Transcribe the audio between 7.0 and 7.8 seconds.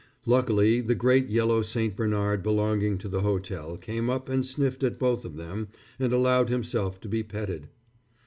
to be petted.